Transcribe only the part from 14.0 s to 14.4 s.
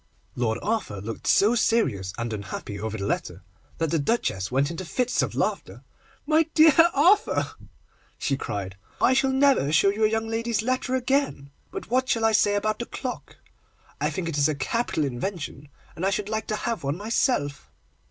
I think it